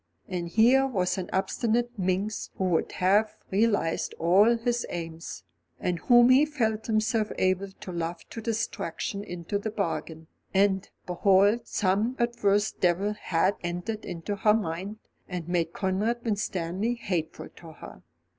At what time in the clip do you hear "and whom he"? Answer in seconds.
5.79-6.43